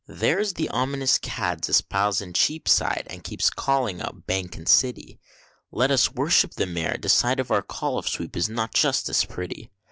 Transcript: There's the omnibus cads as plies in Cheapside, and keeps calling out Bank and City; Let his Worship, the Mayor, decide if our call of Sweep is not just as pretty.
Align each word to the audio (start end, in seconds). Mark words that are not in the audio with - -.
There's 0.07 0.53
the 0.53 0.67
omnibus 0.69 1.19
cads 1.19 1.69
as 1.69 1.81
plies 1.81 2.21
in 2.21 2.33
Cheapside, 2.33 3.05
and 3.11 3.23
keeps 3.23 3.51
calling 3.51 4.01
out 4.01 4.25
Bank 4.25 4.55
and 4.57 4.67
City; 4.67 5.19
Let 5.71 5.91
his 5.91 6.11
Worship, 6.11 6.55
the 6.55 6.65
Mayor, 6.65 6.97
decide 6.97 7.39
if 7.39 7.51
our 7.51 7.61
call 7.61 7.99
of 7.99 8.09
Sweep 8.09 8.35
is 8.35 8.49
not 8.49 8.73
just 8.73 9.09
as 9.09 9.23
pretty. 9.23 9.69